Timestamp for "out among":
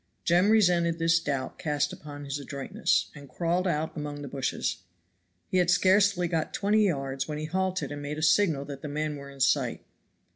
3.67-4.23